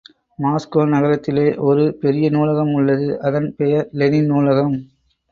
[0.39, 4.73] Moscow நகரத்திலே ஒரு பெரிய நூலகம் உள்ளது, அதன் பெயர் லெனின் நூலகம்.